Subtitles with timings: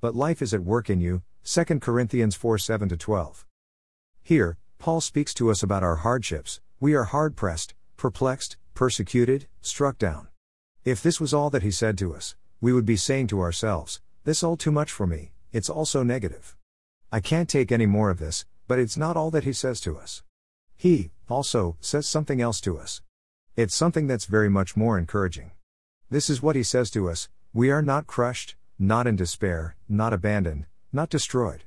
[0.00, 1.22] but life is at work in you.
[1.44, 3.46] 2 Corinthians 4 7 12.
[4.22, 6.60] Here, Paul speaks to us about our hardships.
[6.78, 10.28] We are hard pressed, perplexed, persecuted, struck down.
[10.84, 14.00] If this was all that he said to us, we would be saying to ourselves,
[14.24, 16.56] This all too much for me, it's all so negative.
[17.12, 19.98] I can't take any more of this, but it's not all that he says to
[19.98, 20.22] us.
[20.76, 23.02] He, also, says something else to us.
[23.56, 25.50] It's something that's very much more encouraging.
[26.08, 30.14] This is what he says to us We are not crushed, not in despair, not
[30.14, 31.64] abandoned, not destroyed.